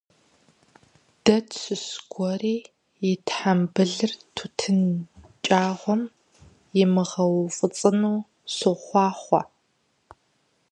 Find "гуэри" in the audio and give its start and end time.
2.11-2.55